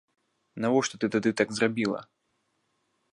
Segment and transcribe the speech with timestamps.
[0.63, 2.01] Навошта ты тады так зрабіла?